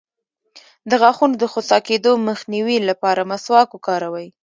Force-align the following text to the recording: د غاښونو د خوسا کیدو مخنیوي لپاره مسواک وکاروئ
د 0.89 0.91
غاښونو 1.01 1.35
د 1.41 1.43
خوسا 1.51 1.77
کیدو 1.87 2.11
مخنیوي 2.29 2.77
لپاره 2.89 3.27
مسواک 3.31 3.69
وکاروئ 3.73 4.27